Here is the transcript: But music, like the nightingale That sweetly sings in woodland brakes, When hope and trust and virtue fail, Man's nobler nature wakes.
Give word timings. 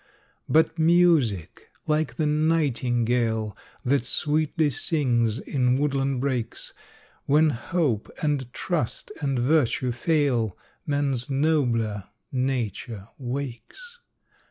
But 0.49 0.79
music, 0.79 1.69
like 1.85 2.15
the 2.15 2.25
nightingale 2.25 3.55
That 3.85 4.03
sweetly 4.03 4.71
sings 4.71 5.37
in 5.37 5.75
woodland 5.75 6.21
brakes, 6.21 6.73
When 7.27 7.51
hope 7.51 8.09
and 8.19 8.51
trust 8.51 9.11
and 9.21 9.37
virtue 9.37 9.91
fail, 9.91 10.57
Man's 10.87 11.29
nobler 11.29 12.05
nature 12.31 13.09
wakes. 13.19 13.99